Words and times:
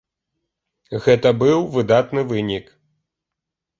Гэта 1.03 1.29
быў 1.43 1.59
выдатны 1.75 2.21
вынік. 2.33 2.65